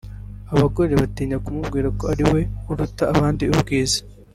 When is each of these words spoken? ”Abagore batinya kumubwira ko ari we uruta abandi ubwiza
”Abagore 0.53 0.91
batinya 1.01 1.37
kumubwira 1.43 1.87
ko 1.97 2.03
ari 2.13 2.23
we 2.31 2.41
uruta 2.71 3.03
abandi 3.15 3.43
ubwiza 3.53 3.99